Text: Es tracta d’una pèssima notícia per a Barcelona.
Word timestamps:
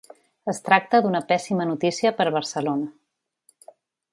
Es 0.53 0.61
tracta 0.69 1.01
d’una 1.05 1.21
pèssima 1.31 1.67
notícia 1.73 2.13
per 2.21 2.27
a 2.31 2.33
Barcelona. 2.39 3.77